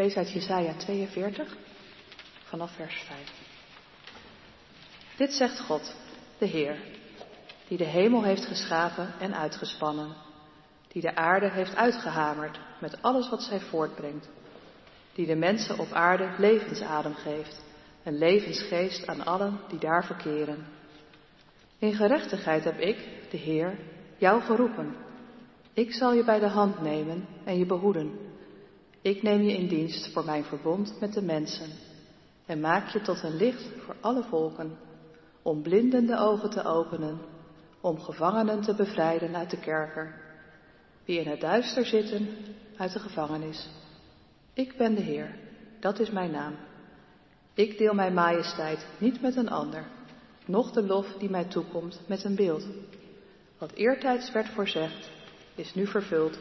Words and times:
lees 0.00 0.16
uit 0.16 0.32
Jesaja 0.32 0.74
42 0.74 1.56
vanaf 2.44 2.74
vers 2.74 3.02
5. 3.02 3.18
Dit 5.16 5.32
zegt 5.32 5.60
God, 5.60 5.94
de 6.38 6.46
Heer, 6.46 6.76
die 7.68 7.78
de 7.78 7.84
hemel 7.84 8.22
heeft 8.22 8.44
geschapen 8.44 9.12
en 9.18 9.34
uitgespannen, 9.34 10.16
die 10.88 11.02
de 11.02 11.14
aarde 11.14 11.50
heeft 11.50 11.76
uitgehamerd 11.76 12.60
met 12.80 13.02
alles 13.02 13.28
wat 13.28 13.42
zij 13.42 13.60
voortbrengt, 13.60 14.28
die 15.14 15.26
de 15.26 15.36
mensen 15.36 15.78
op 15.78 15.92
aarde 15.92 16.30
levensadem 16.38 17.14
geeft, 17.14 17.64
een 18.02 18.18
levensgeest 18.18 19.06
aan 19.06 19.24
allen 19.24 19.60
die 19.68 19.78
daar 19.78 20.04
verkeren. 20.04 20.66
In 21.78 21.94
gerechtigheid 21.94 22.64
heb 22.64 22.78
ik, 22.78 23.08
de 23.30 23.36
Heer, 23.36 23.78
jou 24.16 24.42
geroepen. 24.42 24.96
Ik 25.72 25.92
zal 25.92 26.12
je 26.12 26.24
bij 26.24 26.38
de 26.38 26.48
hand 26.48 26.80
nemen 26.80 27.26
en 27.44 27.58
je 27.58 27.66
behoeden. 27.66 28.29
Ik 29.02 29.22
neem 29.22 29.42
je 29.42 29.56
in 29.56 29.68
dienst 29.68 30.12
voor 30.12 30.24
mijn 30.24 30.44
verbond 30.44 31.00
met 31.00 31.12
de 31.12 31.22
mensen 31.22 31.68
en 32.46 32.60
maak 32.60 32.88
je 32.88 33.00
tot 33.00 33.22
een 33.22 33.36
licht 33.36 33.68
voor 33.84 33.96
alle 34.00 34.22
volken, 34.22 34.78
om 35.42 35.62
blinden 35.62 36.06
de 36.06 36.16
ogen 36.16 36.50
te 36.50 36.64
openen, 36.64 37.18
om 37.80 38.00
gevangenen 38.00 38.60
te 38.60 38.74
bevrijden 38.74 39.36
uit 39.36 39.50
de 39.50 39.58
kerker, 39.58 40.14
wie 41.04 41.20
in 41.20 41.30
het 41.30 41.40
duister 41.40 41.86
zitten 41.86 42.28
uit 42.76 42.92
de 42.92 42.98
gevangenis. 42.98 43.68
Ik 44.52 44.76
ben 44.76 44.94
de 44.94 45.02
Heer, 45.02 45.34
dat 45.78 45.98
is 45.98 46.10
mijn 46.10 46.30
naam. 46.30 46.54
Ik 47.54 47.78
deel 47.78 47.94
mijn 47.94 48.14
majesteit 48.14 48.86
niet 48.98 49.20
met 49.20 49.36
een 49.36 49.50
ander, 49.50 49.86
noch 50.46 50.70
de 50.70 50.82
lof 50.82 51.06
die 51.18 51.30
mij 51.30 51.44
toekomt 51.44 52.00
met 52.06 52.24
een 52.24 52.36
beeld. 52.36 52.66
Wat 53.58 53.72
eertijds 53.72 54.32
werd 54.32 54.48
voorzegd, 54.48 55.10
is 55.54 55.74
nu 55.74 55.86
vervuld, 55.86 56.38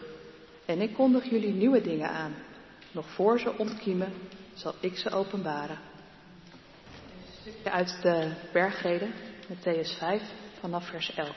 en 0.66 0.82
ik 0.82 0.94
kondig 0.94 1.30
jullie 1.30 1.54
nieuwe 1.54 1.82
dingen 1.82 2.10
aan. 2.10 2.34
Nog 2.92 3.10
voor 3.10 3.40
ze 3.40 3.58
ontkiemen, 3.58 4.14
zal 4.54 4.74
ik 4.80 4.98
ze 4.98 5.10
openbaren. 5.10 5.78
Een 5.78 7.42
stukje 7.42 7.72
uit 7.72 8.02
de 8.02 8.32
bergreden, 8.54 9.14
Matthäus 9.48 9.98
5, 9.98 10.22
vanaf 10.60 10.88
vers 10.88 11.14
11. 11.14 11.36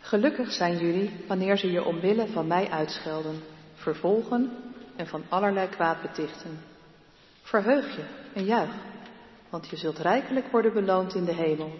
Gelukkig 0.00 0.52
zijn 0.52 0.78
jullie 0.78 1.10
wanneer 1.26 1.58
ze 1.58 1.70
je 1.70 1.84
omwille 1.84 2.26
van 2.26 2.46
mij 2.46 2.70
uitschelden, 2.70 3.42
vervolgen 3.74 4.56
en 4.96 5.06
van 5.06 5.24
allerlei 5.28 5.68
kwaad 5.68 6.02
betichten. 6.02 6.58
Verheug 7.42 7.96
je 7.96 8.04
en 8.34 8.44
juich, 8.44 8.74
want 9.50 9.68
je 9.68 9.76
zult 9.76 9.98
rijkelijk 9.98 10.50
worden 10.50 10.72
beloond 10.72 11.14
in 11.14 11.24
de 11.24 11.34
hemel. 11.34 11.72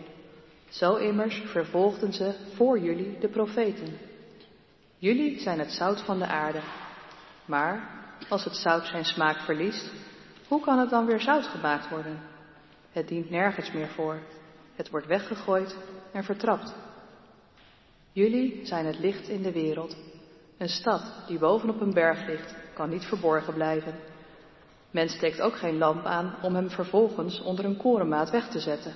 Zo 0.68 0.94
immers 0.94 1.42
vervolgden 1.46 2.12
ze 2.12 2.34
voor 2.54 2.78
jullie 2.78 3.18
de 3.18 3.28
profeten. 3.28 3.98
Jullie 4.98 5.40
zijn 5.40 5.58
het 5.58 5.72
zout 5.72 6.00
van 6.00 6.18
de 6.18 6.26
aarde. 6.26 6.60
Maar 7.44 7.88
als 8.28 8.44
het 8.44 8.56
zout 8.56 8.86
zijn 8.86 9.04
smaak 9.04 9.36
verliest, 9.36 9.92
hoe 10.48 10.60
kan 10.60 10.78
het 10.78 10.90
dan 10.90 11.06
weer 11.06 11.20
zout 11.20 11.46
gemaakt 11.46 11.88
worden? 11.88 12.20
Het 12.92 13.08
dient 13.08 13.30
nergens 13.30 13.72
meer 13.72 13.88
voor. 13.88 14.18
Het 14.76 14.90
wordt 14.90 15.06
weggegooid 15.06 15.76
en 16.12 16.24
vertrapt. 16.24 16.74
Jullie 18.12 18.66
zijn 18.66 18.86
het 18.86 18.98
licht 18.98 19.28
in 19.28 19.42
de 19.42 19.52
wereld. 19.52 19.96
Een 20.58 20.68
stad 20.68 21.24
die 21.26 21.38
bovenop 21.38 21.80
een 21.80 21.92
berg 21.92 22.26
ligt, 22.26 22.54
kan 22.74 22.88
niet 22.88 23.04
verborgen 23.04 23.54
blijven. 23.54 23.94
Men 24.90 25.08
steekt 25.08 25.40
ook 25.40 25.56
geen 25.56 25.78
lamp 25.78 26.04
aan 26.04 26.34
om 26.42 26.54
hem 26.54 26.70
vervolgens 26.70 27.40
onder 27.40 27.64
een 27.64 27.76
korenmaat 27.76 28.30
weg 28.30 28.48
te 28.48 28.60
zetten. 28.60 28.92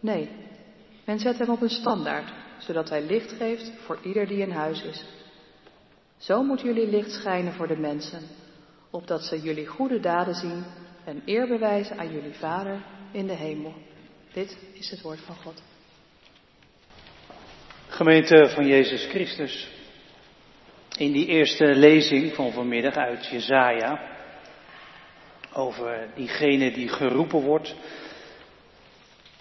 Nee, 0.00 0.30
men 1.04 1.18
zet 1.18 1.38
hem 1.38 1.50
op 1.50 1.62
een 1.62 1.70
standaard, 1.70 2.32
zodat 2.58 2.88
hij 2.88 3.02
licht 3.02 3.32
geeft 3.32 3.72
voor 3.84 3.98
ieder 4.02 4.26
die 4.26 4.38
in 4.38 4.50
huis 4.50 4.82
is. 4.82 5.04
Zo 6.20 6.42
moet 6.42 6.60
jullie 6.60 6.86
licht 6.86 7.10
schijnen 7.12 7.52
voor 7.52 7.66
de 7.66 7.76
mensen, 7.76 8.22
opdat 8.90 9.24
ze 9.24 9.40
jullie 9.40 9.66
goede 9.66 10.00
daden 10.00 10.34
zien 10.34 10.64
en 11.04 11.22
eer 11.24 11.46
bewijzen 11.46 11.98
aan 11.98 12.12
jullie 12.12 12.34
Vader 12.34 12.82
in 13.12 13.26
de 13.26 13.32
hemel. 13.32 13.74
Dit 14.32 14.58
is 14.72 14.90
het 14.90 15.00
woord 15.00 15.20
van 15.20 15.34
God. 15.34 15.62
Gemeente 17.88 18.48
van 18.54 18.66
Jezus 18.66 19.06
Christus. 19.06 19.68
In 20.98 21.12
die 21.12 21.26
eerste 21.26 21.64
lezing 21.64 22.34
van 22.34 22.52
vanmiddag 22.52 22.94
uit 22.94 23.26
Jezaja, 23.26 24.16
over 25.52 26.08
diegene 26.14 26.72
die 26.72 26.88
geroepen 26.88 27.40
wordt 27.40 27.74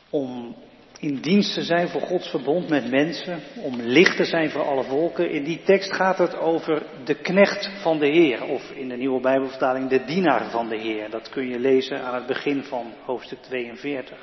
om 0.10 0.56
in 1.00 1.16
dienst 1.22 1.54
te 1.54 1.64
zijn 1.64 1.88
voor 1.88 2.02
Gods 2.02 2.30
verbond 2.30 2.70
met 2.70 2.90
mensen, 2.90 3.40
om 3.64 3.82
licht 3.82 4.18
te 4.18 4.26
zijn 4.26 4.50
voor 4.50 4.64
alle 4.64 4.84
volken. 4.84 5.32
In 5.32 5.44
die 5.44 5.62
tekst 5.64 5.94
gaat 5.94 6.18
het 6.18 6.38
over 6.38 6.84
de 7.04 7.16
knecht 7.16 7.72
van 7.82 8.00
de 8.00 8.08
Heer, 8.08 8.44
of 8.44 8.72
in 8.72 8.90
de 8.90 8.96
nieuwe 8.96 9.22
Bijbelvertaling 9.22 9.90
de 9.90 10.06
dienaar 10.06 10.50
van 10.50 10.70
de 10.70 10.78
Heer. 10.78 11.10
Dat 11.10 11.30
kun 11.30 11.48
je 11.48 11.60
lezen 11.60 12.04
aan 12.04 12.16
het 12.16 12.26
begin 12.26 12.64
van 12.64 12.94
hoofdstuk 13.06 13.40
42. 13.42 14.18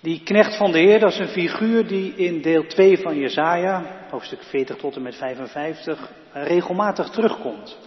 Die 0.00 0.22
knecht 0.22 0.56
van 0.56 0.72
de 0.72 0.78
Heer, 0.78 0.98
dat 0.98 1.12
is 1.12 1.18
een 1.18 1.28
figuur 1.28 1.86
die 1.86 2.14
in 2.14 2.42
deel 2.42 2.66
2 2.66 2.98
van 2.98 3.18
Jesaja, 3.18 4.06
hoofdstuk 4.10 4.42
40 4.42 4.76
tot 4.76 4.96
en 4.96 5.02
met 5.02 5.16
55, 5.16 6.12
regelmatig 6.32 7.08
terugkomt. 7.10 7.78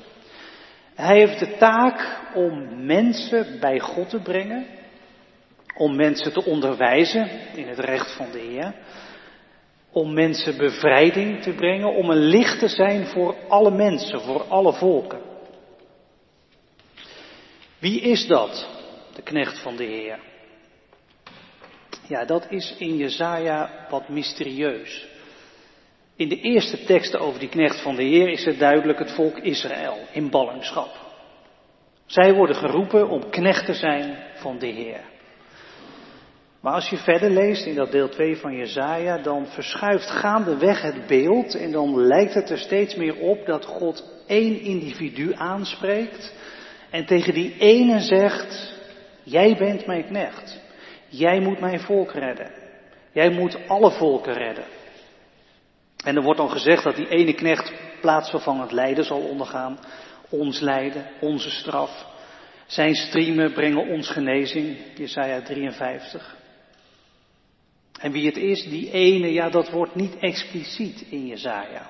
Hij 0.96 1.18
heeft 1.18 1.40
de 1.40 1.58
taak 1.58 2.22
om 2.34 2.86
mensen 2.86 3.60
bij 3.60 3.80
God 3.80 4.10
te 4.10 4.20
brengen, 4.22 4.66
om 5.80 5.96
mensen 5.96 6.34
te 6.34 6.46
onderwijzen 6.46 7.30
in 7.56 7.68
het 7.68 7.80
recht 7.80 8.16
van 8.16 8.32
de 8.32 8.40
Heer, 8.40 8.74
om 9.92 10.14
mensen 10.14 10.58
bevrijding 10.58 11.42
te 11.42 11.54
brengen, 11.54 11.94
om 11.94 12.10
een 12.10 12.26
licht 12.26 12.60
te 12.60 12.68
zijn 12.68 13.06
voor 13.06 13.36
alle 13.48 13.72
mensen, 13.72 14.22
voor 14.22 14.44
alle 14.44 14.74
volken. 14.74 15.22
Wie 17.80 18.02
is 18.02 18.28
dat, 18.28 18.68
de 19.16 19.22
knecht 19.22 19.62
van 19.62 19.76
de 19.76 19.84
Heer? 19.84 20.20
Ja, 22.08 22.26
dat 22.26 22.46
is 22.50 22.76
in 22.78 22.98
Jezaja 22.98 23.86
wat 23.90 24.10
mysterieus. 24.10 25.08
In 26.16 26.30
de 26.30 26.40
eerste 26.40 26.84
teksten 26.84 27.20
over 27.20 27.40
die 27.40 27.50
knecht 27.50 27.82
van 27.82 27.96
de 27.96 28.04
Heer 28.04 28.30
is 28.30 28.46
het 28.46 28.60
duidelijk 28.60 29.00
het 29.00 29.12
volk 29.12 29.38
Israël 29.38 29.98
in 30.12 30.30
ballingschap. 30.30 31.08
Zij 32.06 32.34
worden 32.34 32.56
geroepen 32.56 33.10
om 33.10 33.30
knecht 33.30 33.66
te 33.66 33.74
zijn 33.74 34.18
van 34.36 34.60
de 34.60 34.68
Heer. 34.68 35.09
Maar 36.62 36.74
als 36.74 36.90
je 36.90 36.98
verder 36.98 37.30
leest 37.30 37.66
in 37.66 37.76
dat 37.76 37.92
deel 37.92 38.10
2 38.10 38.38
van 38.38 38.56
Jezaja, 38.56 39.18
dan 39.18 39.48
verschuift 39.48 40.10
gaandeweg 40.10 40.82
het 40.82 41.08
beeld 41.08 41.56
en 41.56 41.72
dan 41.72 42.02
lijkt 42.02 42.34
het 42.34 42.50
er 42.50 42.58
steeds 42.58 42.96
meer 42.96 43.16
op 43.20 43.46
dat 43.46 43.66
God 43.66 44.04
één 44.28 44.62
individu 44.62 45.34
aanspreekt 45.34 46.34
en 46.90 47.06
tegen 47.06 47.34
die 47.34 47.58
ene 47.58 48.00
zegt, 48.00 48.74
jij 49.24 49.56
bent 49.58 49.86
mijn 49.86 50.06
knecht. 50.06 50.62
Jij 51.08 51.40
moet 51.40 51.60
mijn 51.60 51.80
volk 51.80 52.12
redden. 52.12 52.52
Jij 53.12 53.30
moet 53.30 53.58
alle 53.68 53.92
volken 53.92 54.34
redden. 54.34 54.66
En 56.04 56.16
er 56.16 56.24
wordt 56.24 56.40
dan 56.40 56.50
gezegd 56.50 56.84
dat 56.84 56.96
die 56.96 57.10
ene 57.10 57.34
knecht 57.34 57.74
plaatsvervangend 58.02 58.72
lijden 58.72 59.04
zal 59.04 59.20
ondergaan. 59.20 59.80
Ons 60.30 60.60
lijden, 60.60 61.06
onze 61.20 61.50
straf. 61.50 62.06
Zijn 62.66 62.96
striemen 62.96 63.54
brengen 63.54 63.88
ons 63.88 64.10
genezing. 64.10 64.78
Jesaja 64.96 65.42
53. 65.42 66.39
En 68.00 68.12
wie 68.12 68.26
het 68.26 68.38
is, 68.38 68.64
die 68.64 68.92
ene, 68.92 69.34
ja, 69.34 69.50
dat 69.50 69.70
wordt 69.70 69.96
niet 69.96 70.16
expliciet 70.20 71.06
in 71.10 71.28
Jesaja. 71.28 71.90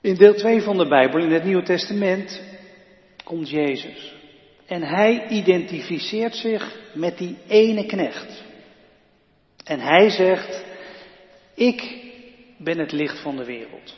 In 0.00 0.14
deel 0.14 0.34
2 0.34 0.62
van 0.62 0.78
de 0.78 0.88
Bijbel, 0.88 1.20
in 1.20 1.30
het 1.30 1.44
Nieuwe 1.44 1.62
Testament, 1.62 2.42
komt 3.24 3.50
Jezus. 3.50 4.14
En 4.66 4.82
hij 4.82 5.28
identificeert 5.28 6.34
zich 6.34 6.76
met 6.94 7.18
die 7.18 7.36
ene 7.48 7.86
knecht. 7.86 8.42
En 9.64 9.80
hij 9.80 10.10
zegt, 10.10 10.64
ik 11.54 12.04
ben 12.58 12.78
het 12.78 12.92
licht 12.92 13.18
van 13.18 13.36
de 13.36 13.44
wereld. 13.44 13.96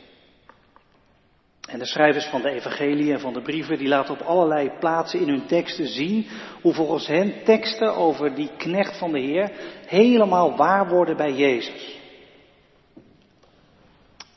En 1.69 1.79
de 1.79 1.85
schrijvers 1.85 2.25
van 2.25 2.41
de 2.41 2.49
evangelie 2.49 3.13
en 3.13 3.19
van 3.19 3.33
de 3.33 3.41
brieven, 3.41 3.77
die 3.77 3.87
laten 3.87 4.13
op 4.13 4.21
allerlei 4.21 4.71
plaatsen 4.79 5.19
in 5.19 5.27
hun 5.27 5.45
teksten 5.45 5.87
zien 5.87 6.27
hoe 6.61 6.73
volgens 6.73 7.07
hen 7.07 7.43
teksten 7.43 7.95
over 7.95 8.35
die 8.35 8.51
knecht 8.57 8.97
van 8.97 9.11
de 9.11 9.19
Heer 9.19 9.51
helemaal 9.85 10.57
waar 10.57 10.89
worden 10.89 11.17
bij 11.17 11.33
Jezus. 11.33 12.01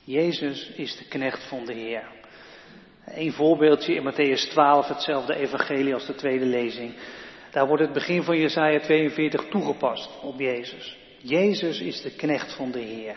Jezus 0.05 0.70
is 0.70 0.96
de 0.96 1.05
knecht 1.08 1.49
van 1.49 1.64
de 1.64 1.73
Heer. 1.73 2.08
Een 3.05 3.32
voorbeeldje 3.32 3.94
in 3.94 4.12
Matthäus 4.12 4.50
12, 4.50 4.88
hetzelfde 4.88 5.34
evangelie 5.34 5.94
als 5.94 6.06
de 6.06 6.14
tweede 6.14 6.44
lezing. 6.44 6.94
Daar 7.50 7.67
wordt 7.67 7.82
het 7.82 7.93
begin 7.93 8.22
van 8.22 8.38
Jesaja 8.38 8.81
42 8.81 9.49
toegepast 9.49 10.11
op 10.22 10.40
Jezus. 10.40 10.96
Jezus 11.19 11.81
is 11.81 12.02
de 12.02 12.11
knecht 12.11 12.56
van 12.56 12.70
de 12.70 12.81
Heer. 12.81 13.17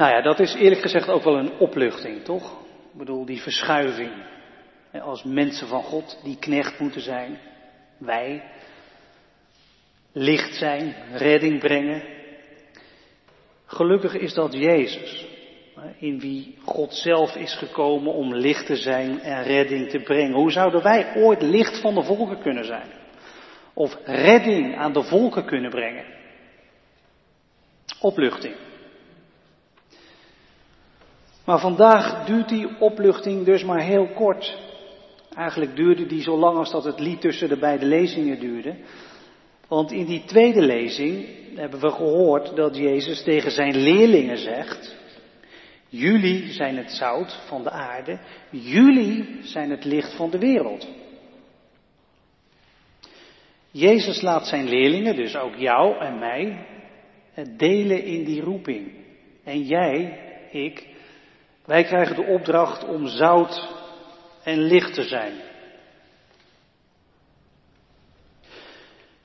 Nou 0.00 0.12
ja, 0.12 0.22
dat 0.22 0.40
is 0.40 0.54
eerlijk 0.54 0.80
gezegd 0.80 1.08
ook 1.08 1.22
wel 1.22 1.38
een 1.38 1.58
opluchting, 1.58 2.22
toch? 2.24 2.52
Ik 2.92 2.98
bedoel, 2.98 3.24
die 3.24 3.42
verschuiving. 3.42 4.12
Als 5.00 5.22
mensen 5.22 5.68
van 5.68 5.82
God 5.82 6.20
die 6.24 6.38
knecht 6.38 6.78
moeten 6.78 7.00
zijn. 7.00 7.38
Wij. 7.98 8.42
Licht 10.12 10.54
zijn, 10.54 10.94
redding 11.12 11.58
brengen. 11.58 12.02
Gelukkig 13.66 14.14
is 14.14 14.34
dat 14.34 14.52
Jezus. 14.52 15.26
in 15.98 16.20
wie 16.20 16.58
God 16.64 16.94
zelf 16.94 17.36
is 17.36 17.54
gekomen 17.54 18.12
om 18.12 18.34
licht 18.34 18.66
te 18.66 18.76
zijn 18.76 19.20
en 19.20 19.42
redding 19.42 19.90
te 19.90 19.98
brengen. 19.98 20.32
Hoe 20.32 20.50
zouden 20.50 20.82
wij 20.82 21.14
ooit 21.16 21.42
licht 21.42 21.80
van 21.80 21.94
de 21.94 22.02
volken 22.02 22.40
kunnen 22.40 22.64
zijn? 22.64 22.88
Of 23.74 23.96
redding 24.04 24.76
aan 24.76 24.92
de 24.92 25.02
volken 25.02 25.44
kunnen 25.44 25.70
brengen? 25.70 26.04
Opluchting. 28.00 28.54
Maar 31.50 31.60
vandaag 31.60 32.24
duurt 32.24 32.48
die 32.48 32.68
opluchting 32.78 33.44
dus 33.44 33.64
maar 33.64 33.80
heel 33.80 34.06
kort. 34.06 34.58
Eigenlijk 35.34 35.76
duurde 35.76 36.06
die 36.06 36.22
zo 36.22 36.36
lang 36.36 36.56
als 36.56 36.70
dat 36.70 36.84
het 36.84 37.00
lied 37.00 37.20
tussen 37.20 37.48
de 37.48 37.58
beide 37.58 37.86
lezingen 37.86 38.40
duurde. 38.40 38.76
Want 39.68 39.92
in 39.92 40.06
die 40.06 40.24
tweede 40.24 40.60
lezing 40.60 41.26
hebben 41.54 41.80
we 41.80 41.90
gehoord 41.90 42.56
dat 42.56 42.76
Jezus 42.76 43.22
tegen 43.22 43.50
zijn 43.50 43.76
leerlingen 43.76 44.38
zegt, 44.38 44.96
jullie 45.88 46.52
zijn 46.52 46.76
het 46.76 46.90
zout 46.90 47.38
van 47.46 47.62
de 47.62 47.70
aarde, 47.70 48.18
jullie 48.50 49.38
zijn 49.42 49.70
het 49.70 49.84
licht 49.84 50.16
van 50.16 50.30
de 50.30 50.38
wereld. 50.38 50.88
Jezus 53.70 54.20
laat 54.20 54.46
zijn 54.46 54.68
leerlingen, 54.68 55.16
dus 55.16 55.36
ook 55.36 55.54
jou 55.56 55.98
en 55.98 56.18
mij, 56.18 56.66
delen 57.56 58.04
in 58.04 58.24
die 58.24 58.40
roeping. 58.40 58.92
En 59.44 59.62
jij, 59.62 60.20
ik, 60.50 60.88
wij 61.70 61.84
krijgen 61.84 62.16
de 62.16 62.22
opdracht 62.22 62.84
om 62.84 63.06
zout 63.06 63.68
en 64.42 64.58
licht 64.58 64.94
te 64.94 65.02
zijn. 65.02 65.32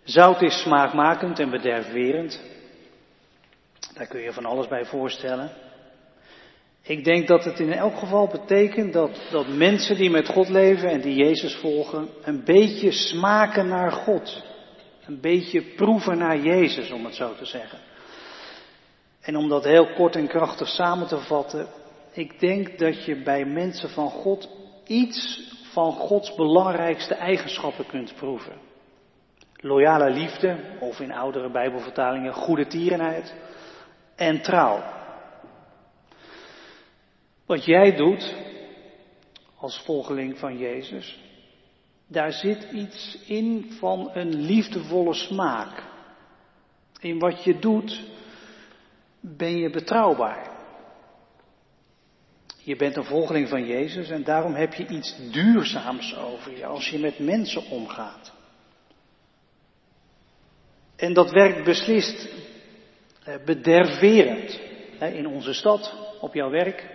Zout 0.04 0.42
is 0.42 0.62
smaakmakend 0.62 1.40
en 1.40 1.50
bederfwerend. 1.50 2.42
Daar 3.94 4.08
kun 4.08 4.22
je 4.22 4.34
van 4.34 4.46
alles 4.46 4.68
bij 4.68 4.86
voorstellen. 4.86 5.52
Ik 6.82 7.04
denk 7.04 7.28
dat 7.28 7.44
het 7.44 7.60
in 7.60 7.74
elk 7.74 7.98
geval 7.98 8.28
betekent 8.28 8.94
dat, 8.94 9.28
dat 9.32 9.48
mensen 9.48 9.96
die 9.96 10.10
met 10.10 10.28
God 10.28 10.50
leven 10.50 10.90
en 10.90 11.02
die 11.02 11.16
Jezus 11.16 11.56
volgen, 11.56 12.10
een 12.22 12.44
beetje 12.44 12.92
smaken 12.92 13.68
naar 13.68 13.92
God. 13.92 14.44
Een 15.06 15.22
beetje 15.22 15.62
proeven 15.62 16.18
naar 16.18 16.38
Jezus, 16.38 16.92
om 16.92 17.06
het 17.06 17.16
zo 17.16 17.36
te 17.36 17.46
zeggen. 17.46 17.80
En 19.22 19.36
om 19.36 19.50
dat 19.50 19.64
heel 19.64 19.94
kort 19.94 20.16
en 20.16 20.28
krachtig 20.28 20.68
samen 20.68 21.08
te 21.08 21.18
vatten, 21.18 21.68
ik 22.16 22.40
denk 22.40 22.80
dat 22.80 23.06
je 23.06 23.24
bij 23.24 23.46
mensen 23.46 23.90
van 23.90 24.10
God 24.10 24.50
iets 24.86 25.50
van 25.72 25.92
Gods 25.92 26.36
belangrijkste 26.36 27.14
eigenschappen 27.14 27.86
kunt 27.86 28.16
proeven. 28.16 28.58
Loyale 29.56 30.10
liefde, 30.10 30.58
of 30.80 31.00
in 31.00 31.12
oudere 31.12 31.52
Bijbelvertalingen 31.52 32.34
goede 32.34 32.68
tierenheid 32.68 33.36
en 34.16 34.42
trouw. 34.42 34.84
Wat 37.46 37.66
jij 37.66 37.96
doet 37.96 38.36
als 39.58 39.82
volgeling 39.86 40.38
van 40.38 40.58
Jezus, 40.58 41.20
daar 42.08 42.32
zit 42.32 42.72
iets 42.72 43.18
in 43.28 43.72
van 43.80 44.10
een 44.14 44.36
liefdevolle 44.36 45.14
smaak. 45.14 45.84
In 47.00 47.20
wat 47.20 47.44
je 47.44 47.60
doet 47.60 48.04
ben 49.20 49.58
je 49.58 49.70
betrouwbaar. 49.70 50.55
Je 52.66 52.76
bent 52.76 52.96
een 52.96 53.06
volgeling 53.06 53.50
van 53.50 53.66
Jezus 53.66 54.10
en 54.10 54.24
daarom 54.24 54.54
heb 54.54 54.74
je 54.74 54.88
iets 54.88 55.32
duurzaams 55.32 56.16
over 56.16 56.58
je 56.58 56.66
als 56.66 56.90
je 56.90 57.00
met 57.00 57.20
mensen 57.20 57.66
omgaat. 57.70 58.34
En 60.96 61.14
dat 61.14 61.32
werkt 61.32 61.64
beslist 61.64 62.30
eh, 63.24 63.36
bederverend. 63.46 64.60
In 65.00 65.28
onze 65.28 65.54
stad, 65.54 65.96
op 66.20 66.34
jouw 66.34 66.50
werk, 66.50 66.90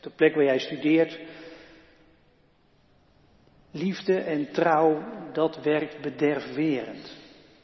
de 0.00 0.10
plek 0.10 0.34
waar 0.34 0.44
jij 0.44 0.58
studeert. 0.58 1.18
Liefde 3.70 4.20
en 4.20 4.52
trouw, 4.52 5.04
dat 5.32 5.62
werkt 5.62 6.00
bederverend. 6.00 7.16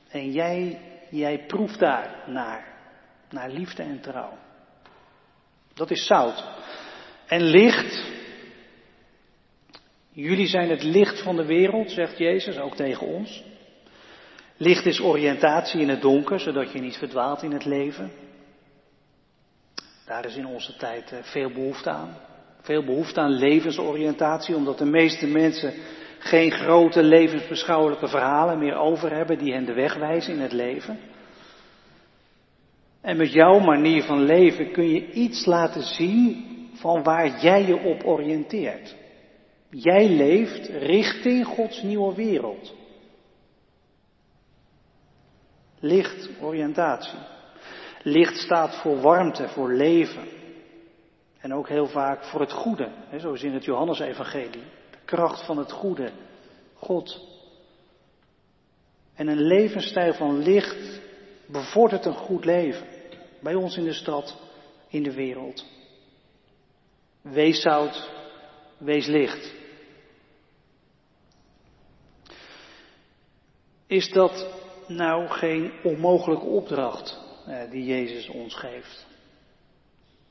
En 0.09 0.31
jij, 0.31 0.81
jij 1.11 1.47
proeft 1.47 1.79
daar 1.79 2.23
naar. 2.27 2.75
Naar 3.31 3.51
liefde 3.51 3.83
en 3.83 4.01
trouw. 4.01 4.39
Dat 5.75 5.91
is 5.91 6.07
zout. 6.07 6.56
En 7.27 7.43
licht. 7.43 8.15
Jullie 10.11 10.47
zijn 10.47 10.71
het 10.71 10.83
licht 10.83 11.23
van 11.23 11.37
de 11.37 11.45
wereld, 11.45 11.91
zegt 11.91 12.19
Jezus, 12.19 12.59
ook 12.59 12.77
tegen 12.77 13.07
ons. 13.07 13.45
Licht 14.57 14.87
is 14.87 15.01
oriëntatie 15.01 15.81
in 15.81 15.89
het 15.89 16.01
donker, 16.01 16.41
zodat 16.41 16.73
je 16.73 16.81
niet 16.81 16.97
verdwaalt 16.97 17.43
in 17.43 17.53
het 17.53 17.65
leven. 17.65 18.11
Daar 20.07 20.25
is 20.25 20.37
in 20.37 20.47
onze 20.47 20.77
tijd 20.77 21.13
eh, 21.13 21.19
veel 21.23 21.51
behoefte 21.51 21.91
aan. 21.91 22.17
Veel 22.61 22.85
behoefte 22.85 23.21
aan 23.21 23.39
levensoriëntatie, 23.39 24.57
omdat 24.57 24.79
de 24.79 24.85
meeste 24.85 25.27
mensen 25.27 25.75
geen 26.19 26.51
grote 26.51 27.03
levensbeschouwelijke 27.03 28.09
verhalen 28.09 28.59
meer 28.59 28.75
over 28.75 29.15
hebben 29.15 29.39
die 29.39 29.53
hen 29.53 29.65
de 29.65 29.73
weg 29.73 29.95
wijzen 29.95 30.33
in 30.33 30.41
het 30.41 30.53
leven. 30.53 30.99
En 33.01 33.17
met 33.17 33.33
jouw 33.33 33.59
manier 33.59 34.03
van 34.03 34.23
leven 34.23 34.73
kun 34.73 34.89
je 34.89 35.11
iets 35.11 35.45
laten 35.45 35.83
zien 35.83 36.56
van 36.77 37.03
waar 37.03 37.41
jij 37.41 37.67
je 37.67 37.79
op 37.79 38.05
oriënteert. 38.05 38.97
Jij 39.71 40.09
leeft 40.09 40.69
richting 40.69 41.47
Gods 41.47 41.83
nieuwe 41.83 42.15
wereld. 42.15 42.75
Licht, 45.81 46.31
oriëntatie. 46.41 47.19
Licht 48.03 48.37
staat 48.37 48.75
voor 48.75 49.01
warmte, 49.01 49.49
voor 49.49 49.73
leven. 49.73 50.29
En 51.39 51.55
ook 51.55 51.69
heel 51.69 51.87
vaak 51.87 52.25
voor 52.25 52.41
het 52.41 52.53
goede, 52.53 52.91
zoals 53.17 53.43
in 53.43 53.53
het 53.53 53.65
Johannesevangelie. 53.65 54.65
De 54.91 54.99
kracht 55.05 55.47
van 55.47 55.59
het 55.59 55.73
goede, 55.73 56.11
God. 56.75 57.21
En 59.15 59.29
een 59.29 59.43
levensstijl 59.43 60.15
van 60.15 60.39
licht 60.39 61.01
bevordert 61.47 62.05
een 62.05 62.17
goed 62.17 62.45
leven. 62.45 62.87
Bij 63.41 63.55
ons 63.55 63.77
in 63.77 63.85
de 63.85 63.93
stad, 63.93 64.37
in 64.89 65.03
de 65.03 65.15
wereld. 65.15 65.76
Wees 67.33 67.61
zout, 67.61 68.11
wees 68.79 69.07
licht. 69.07 69.55
Is 73.87 74.11
dat 74.11 74.47
nou 74.87 75.29
geen 75.29 75.73
onmogelijke 75.83 76.45
opdracht 76.45 77.19
eh, 77.47 77.71
die 77.71 77.85
Jezus 77.85 78.29
ons 78.29 78.55
geeft? 78.55 79.07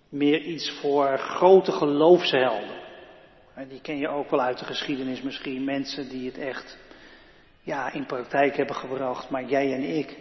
Meer 0.09 0.41
iets 0.41 0.69
voor 0.69 1.17
grote 1.17 1.71
geloofshelden. 1.71 2.83
Eh, 3.53 3.69
die 3.69 3.81
ken 3.81 3.97
je 3.97 4.07
ook 4.07 4.29
wel 4.29 4.41
uit 4.41 4.59
de 4.59 4.65
geschiedenis 4.65 5.21
misschien. 5.21 5.63
Mensen 5.63 6.09
die 6.09 6.25
het 6.25 6.37
echt 6.37 6.77
ja, 7.61 7.91
in 7.91 8.05
praktijk 8.05 8.57
hebben 8.57 8.75
gebracht, 8.75 9.29
maar 9.29 9.45
jij 9.45 9.73
en 9.73 9.83
ik. 9.97 10.17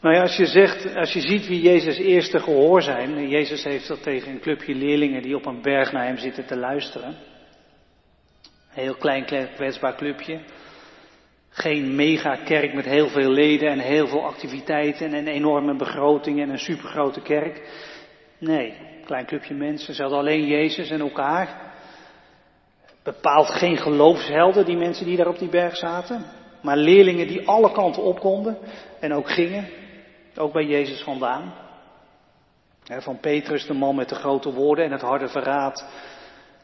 Nou 0.00 0.14
ja, 0.14 0.22
als 0.22 0.36
je 0.36 0.46
zegt, 0.46 0.96
als 0.96 1.12
je 1.12 1.20
ziet 1.20 1.46
wie 1.46 1.60
Jezus' 1.60 1.98
eerste 1.98 2.40
gehoor 2.40 2.82
zijn. 2.82 3.28
Jezus 3.28 3.64
heeft 3.64 3.88
dat 3.88 4.02
tegen 4.02 4.30
een 4.30 4.40
clubje 4.40 4.74
leerlingen 4.74 5.22
die 5.22 5.36
op 5.36 5.46
een 5.46 5.62
berg 5.62 5.92
naar 5.92 6.04
hem 6.04 6.16
zitten 6.16 6.46
te 6.46 6.56
luisteren. 6.56 7.08
Een 7.08 8.82
heel 8.82 8.94
klein 8.94 9.24
kwetsbaar 9.54 9.96
clubje. 9.96 10.40
Geen 11.50 11.94
megakerk 11.94 12.74
met 12.74 12.84
heel 12.84 13.08
veel 13.08 13.30
leden 13.30 13.70
en 13.70 13.78
heel 13.78 14.06
veel 14.06 14.24
activiteiten 14.24 15.06
en 15.06 15.14
een 15.14 15.26
enorme 15.26 15.76
begroting 15.76 16.40
en 16.40 16.50
een 16.50 16.58
supergrote 16.58 17.20
kerk. 17.20 17.62
Nee, 18.38 18.74
klein 19.04 19.26
clubje 19.26 19.54
mensen. 19.54 19.94
Ze 19.94 20.02
hadden 20.02 20.20
alleen 20.20 20.46
Jezus 20.46 20.90
en 20.90 21.00
elkaar. 21.00 21.72
Bepaald 23.02 23.48
geen 23.48 23.76
geloofshelden, 23.76 24.64
die 24.64 24.76
mensen 24.76 25.06
die 25.06 25.16
daar 25.16 25.28
op 25.28 25.38
die 25.38 25.48
berg 25.48 25.76
zaten. 25.76 26.24
Maar 26.62 26.76
leerlingen 26.76 27.26
die 27.26 27.48
alle 27.48 27.72
kanten 27.72 28.02
op 28.02 28.20
konden 28.20 28.58
en 29.00 29.12
ook 29.12 29.30
gingen. 29.30 29.86
Ook 30.38 30.52
bij 30.52 30.64
Jezus 30.64 31.02
vandaan. 31.02 31.54
Van 32.84 33.20
Petrus, 33.20 33.66
de 33.66 33.74
man 33.74 33.94
met 33.94 34.08
de 34.08 34.14
grote 34.14 34.52
woorden 34.52 34.84
en 34.84 34.92
het 34.92 35.00
harde 35.00 35.28
verraad, 35.28 35.84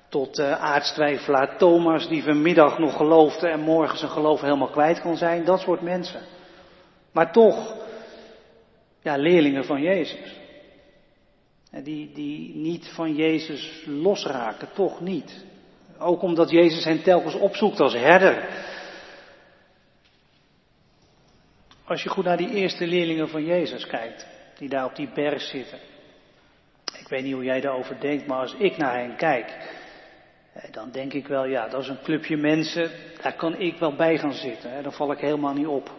tot 0.09 0.39
uh, 0.39 0.53
aardstwijfelaar 0.53 1.59
Thomas, 1.59 2.09
die 2.09 2.23
vanmiddag 2.23 2.79
nog 2.79 2.97
geloofde 2.97 3.49
en 3.49 3.61
morgen 3.61 3.99
zijn 3.99 4.11
geloof 4.11 4.41
helemaal 4.41 4.71
kwijt 4.71 5.01
kon 5.01 5.17
zijn. 5.17 5.45
Dat 5.45 5.61
soort 5.61 5.81
mensen. 5.81 6.21
Maar 7.13 7.33
toch, 7.33 7.75
ja, 9.03 9.17
leerlingen 9.17 9.65
van 9.65 9.83
Jezus. 9.83 10.39
Die, 11.83 12.13
die 12.13 12.55
niet 12.55 12.89
van 12.89 13.15
Jezus 13.15 13.83
losraken, 13.87 14.69
toch 14.75 15.01
niet. 15.01 15.45
Ook 15.99 16.23
omdat 16.23 16.51
Jezus 16.51 16.85
hen 16.85 17.03
telkens 17.03 17.35
opzoekt 17.35 17.81
als 17.81 17.95
herder. 17.95 18.49
Als 21.85 22.03
je 22.03 22.09
goed 22.09 22.25
naar 22.25 22.37
die 22.37 22.51
eerste 22.51 22.87
leerlingen 22.87 23.29
van 23.29 23.45
Jezus 23.45 23.87
kijkt, 23.87 24.27
die 24.59 24.69
daar 24.69 24.85
op 24.85 24.97
die 24.97 25.11
berg 25.15 25.43
zitten. 25.43 25.79
Ik 26.99 27.09
weet 27.09 27.23
niet 27.23 27.33
hoe 27.35 27.45
jij 27.45 27.61
daarover 27.61 28.01
denkt, 28.01 28.27
maar 28.27 28.39
als 28.39 28.55
ik 28.59 28.77
naar 28.77 28.99
hen 28.99 29.17
kijk, 29.17 29.73
dan 30.71 30.91
denk 30.91 31.13
ik 31.13 31.27
wel, 31.27 31.45
ja, 31.45 31.69
dat 31.69 31.83
is 31.83 31.89
een 31.89 32.03
clubje 32.03 32.37
mensen, 32.37 32.91
daar 33.23 33.37
kan 33.37 33.59
ik 33.59 33.79
wel 33.79 33.97
bij 33.97 34.19
gaan 34.19 34.33
zitten. 34.33 34.83
Dan 34.83 34.93
val 34.93 35.13
ik 35.13 35.19
helemaal 35.19 35.55
niet 35.55 35.67
op. 35.67 35.91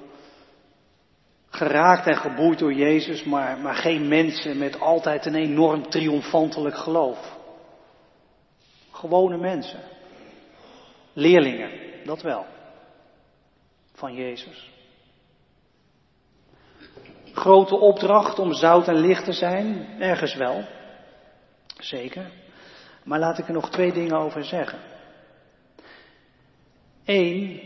geraakt 1.50 2.08
en 2.08 2.18
geboeid 2.18 2.60
door 2.60 2.74
Jezus, 2.74 3.24
maar, 3.24 3.58
maar 3.58 3.76
geen 3.76 4.08
mensen 4.08 4.58
met 4.58 4.80
altijd 4.80 5.26
een 5.26 5.36
enorm 5.36 5.90
triomfantelijk 5.90 6.76
geloof. 6.76 7.38
Gewone 8.92 9.38
mensen. 9.38 9.80
Leerlingen, 11.14 11.72
dat 12.06 12.22
wel. 12.22 12.46
Van 13.94 14.14
Jezus. 14.14 14.74
Grote 17.46 17.76
opdracht 17.80 18.40
om 18.40 18.54
zout 18.54 18.88
en 18.88 18.96
licht 18.96 19.26
te 19.26 19.32
zijn, 19.32 19.88
ergens 20.00 20.36
wel. 20.36 20.64
Zeker. 21.80 22.32
Maar 23.04 23.20
laat 23.20 23.38
ik 23.38 23.48
er 23.48 23.54
nog 23.54 23.70
twee 23.70 23.92
dingen 23.92 24.18
over 24.18 24.44
zeggen. 24.44 24.80
Eén, 27.06 27.62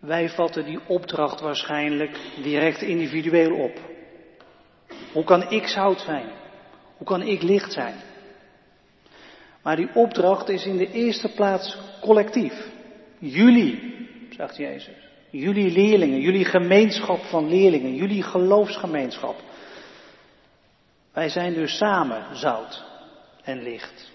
wij 0.00 0.28
vatten 0.28 0.64
die 0.64 0.80
opdracht 0.86 1.40
waarschijnlijk 1.40 2.18
direct 2.42 2.82
individueel 2.82 3.54
op. 3.54 3.80
Hoe 5.12 5.24
kan 5.24 5.50
ik 5.50 5.66
zout 5.66 6.00
zijn? 6.00 6.30
Hoe 6.96 7.06
kan 7.06 7.22
ik 7.22 7.42
licht 7.42 7.72
zijn? 7.72 7.94
Maar 9.62 9.76
die 9.76 9.94
opdracht 9.94 10.48
is 10.48 10.64
in 10.64 10.76
de 10.76 10.90
eerste 10.90 11.28
plaats 11.28 11.78
collectief. 12.00 12.70
Jullie, 13.18 14.06
zegt 14.30 14.56
Jezus. 14.56 15.07
Jullie 15.30 15.70
leerlingen, 15.70 16.20
jullie 16.20 16.44
gemeenschap 16.44 17.20
van 17.20 17.48
leerlingen, 17.48 17.94
jullie 17.94 18.22
geloofsgemeenschap. 18.22 19.36
Wij 21.12 21.28
zijn 21.28 21.54
dus 21.54 21.76
samen 21.76 22.36
zout 22.36 22.84
en 23.42 23.62
licht. 23.62 24.10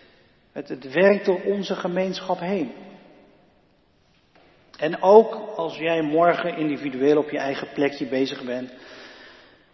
Het, 0.52 0.70
het 0.70 0.94
werkt 0.94 1.26
door 1.26 1.42
onze 1.42 1.76
gemeenschap 1.76 2.40
heen. 2.40 2.72
En 4.78 5.02
ook 5.02 5.34
als 5.56 5.78
jij 5.78 6.02
morgen 6.02 6.58
individueel 6.58 7.18
op 7.18 7.30
je 7.30 7.38
eigen 7.38 7.68
plekje 7.74 8.06
bezig 8.08 8.44
bent, 8.44 8.74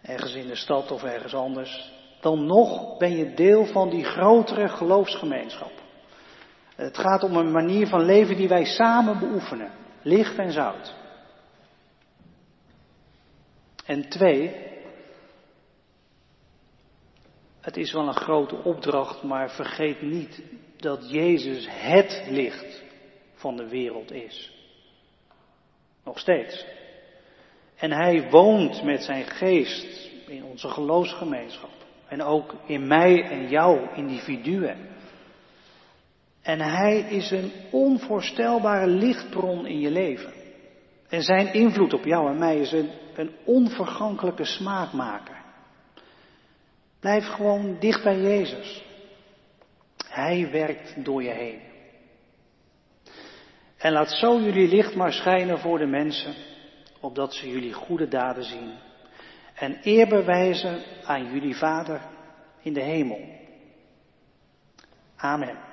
ergens 0.02 0.34
in 0.34 0.46
de 0.46 0.56
stad 0.56 0.90
of 0.90 1.02
ergens 1.02 1.34
anders, 1.34 1.92
dan 2.20 2.46
nog 2.46 2.98
ben 2.98 3.16
je 3.16 3.34
deel 3.34 3.66
van 3.66 3.90
die 3.90 4.04
grotere 4.04 4.68
geloofsgemeenschap. 4.68 5.72
Het 6.76 6.98
gaat 6.98 7.22
om 7.22 7.36
een 7.36 7.52
manier 7.52 7.86
van 7.86 8.04
leven 8.04 8.36
die 8.36 8.48
wij 8.48 8.64
samen 8.64 9.18
beoefenen, 9.18 9.70
licht 10.02 10.38
en 10.38 10.52
zout. 10.52 10.98
En 13.90 14.08
twee, 14.08 14.56
het 17.60 17.76
is 17.76 17.92
wel 17.92 18.06
een 18.06 18.14
grote 18.14 18.56
opdracht, 18.56 19.22
maar 19.22 19.50
vergeet 19.50 20.02
niet 20.02 20.42
dat 20.76 21.10
Jezus 21.10 21.66
het 21.70 22.22
licht 22.28 22.82
van 23.34 23.56
de 23.56 23.68
wereld 23.68 24.12
is. 24.12 24.52
Nog 26.04 26.18
steeds. 26.18 26.66
En 27.76 27.92
hij 27.92 28.30
woont 28.30 28.82
met 28.82 29.02
zijn 29.02 29.24
geest 29.24 30.10
in 30.26 30.44
onze 30.44 30.68
geloofsgemeenschap. 30.68 31.70
En 32.08 32.22
ook 32.22 32.54
in 32.66 32.86
mij 32.86 33.22
en 33.22 33.48
jou, 33.48 33.94
individuen. 33.94 34.88
En 36.42 36.60
hij 36.60 37.00
is 37.00 37.30
een 37.30 37.52
onvoorstelbare 37.70 38.86
lichtbron 38.86 39.66
in 39.66 39.80
je 39.80 39.90
leven. 39.90 40.32
En 41.08 41.22
zijn 41.22 41.52
invloed 41.52 41.92
op 41.92 42.04
jou 42.04 42.30
en 42.30 42.38
mij 42.38 42.56
is 42.56 42.72
een, 42.72 42.90
een 43.20 43.34
onvergankelijke 43.44 44.44
smaakmaker. 44.44 45.36
Blijf 47.00 47.26
gewoon 47.26 47.76
dicht 47.78 48.02
bij 48.02 48.20
Jezus. 48.20 48.84
Hij 50.08 50.50
werkt 50.50 51.04
door 51.04 51.22
je 51.22 51.30
heen. 51.30 51.60
En 53.76 53.92
laat 53.92 54.10
zo 54.10 54.40
jullie 54.40 54.68
licht 54.68 54.94
maar 54.94 55.12
schijnen 55.12 55.58
voor 55.58 55.78
de 55.78 55.86
mensen, 55.86 56.34
opdat 57.00 57.34
ze 57.34 57.50
jullie 57.50 57.72
goede 57.72 58.08
daden 58.08 58.44
zien. 58.44 58.72
En 59.54 59.78
eer 59.82 60.08
bewijzen 60.08 60.82
aan 61.04 61.32
jullie 61.32 61.56
Vader 61.56 62.00
in 62.62 62.72
de 62.72 62.82
hemel. 62.82 63.20
Amen. 65.16 65.69